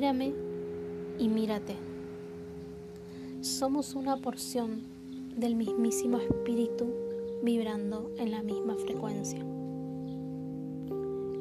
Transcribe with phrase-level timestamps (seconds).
[0.00, 0.32] Mírame
[1.18, 1.74] y mírate.
[3.42, 4.80] Somos una porción
[5.36, 6.86] del mismísimo espíritu
[7.42, 9.44] vibrando en la misma frecuencia.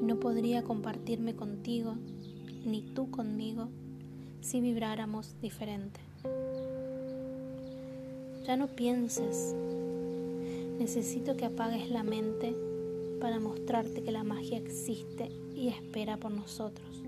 [0.02, 1.96] No podría compartirme contigo,
[2.66, 3.70] ni tú conmigo,
[4.42, 6.02] si vibráramos diferente.
[8.46, 9.56] Ya no pienses,
[10.78, 12.54] necesito que apagues la mente
[13.22, 17.04] para mostrarte que la magia existe y espera por nosotros.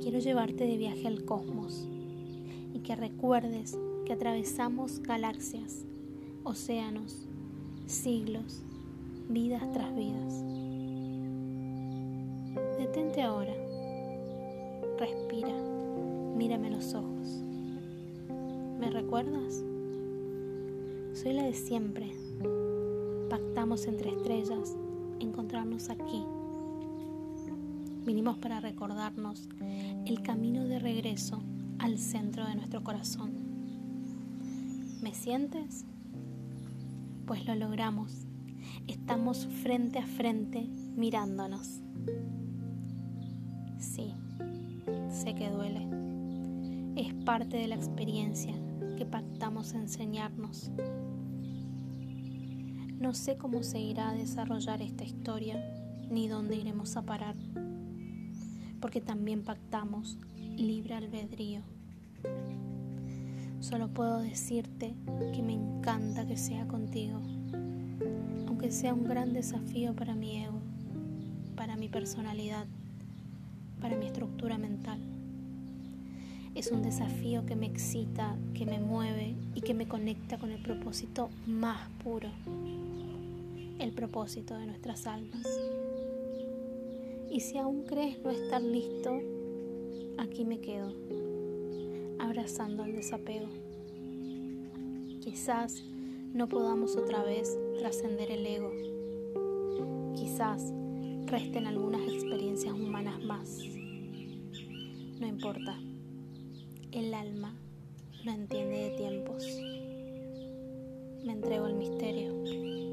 [0.00, 1.86] Quiero llevarte de viaje al cosmos
[2.72, 5.84] y que recuerdes que atravesamos galaxias,
[6.42, 7.28] océanos,
[7.86, 8.62] siglos,
[9.28, 10.42] vidas tras vidas.
[12.78, 13.52] Detente ahora,
[14.98, 15.52] respira,
[16.34, 17.42] mírame los ojos.
[18.80, 19.62] ¿Me recuerdas?
[21.12, 22.10] Soy la de siempre.
[23.28, 24.76] Pactamos entre estrellas
[25.20, 26.24] encontrarnos aquí.
[28.10, 29.48] Vinimos para recordarnos
[30.04, 31.40] el camino de regreso
[31.78, 33.30] al centro de nuestro corazón.
[35.00, 35.84] ¿Me sientes?
[37.24, 38.26] Pues lo logramos.
[38.88, 40.66] Estamos frente a frente
[40.96, 41.82] mirándonos.
[43.78, 44.12] Sí,
[45.08, 45.86] sé que duele.
[46.96, 48.54] Es parte de la experiencia
[48.98, 50.72] que pactamos enseñarnos.
[52.98, 55.64] No sé cómo se irá a desarrollar esta historia
[56.10, 57.36] ni dónde iremos a parar,
[58.80, 60.16] porque también pactamos
[60.56, 61.60] libre albedrío.
[63.60, 64.94] Solo puedo decirte
[65.34, 67.20] que me encanta que sea contigo,
[68.46, 70.60] aunque sea un gran desafío para mi ego,
[71.56, 72.66] para mi personalidad,
[73.80, 74.98] para mi estructura mental.
[76.54, 80.62] Es un desafío que me excita, que me mueve y que me conecta con el
[80.62, 82.30] propósito más puro,
[83.78, 85.46] el propósito de nuestras almas.
[87.30, 89.20] Y si aún crees no estar listo,
[90.18, 90.92] aquí me quedo,
[92.18, 93.46] abrazando el desapego.
[95.20, 95.84] Quizás
[96.34, 98.72] no podamos otra vez trascender el ego.
[100.16, 100.72] Quizás
[101.26, 103.60] resten algunas experiencias humanas más.
[105.20, 105.78] No importa.
[106.90, 107.54] El alma
[108.24, 109.46] no entiende de tiempos.
[111.24, 112.89] Me entrego al misterio.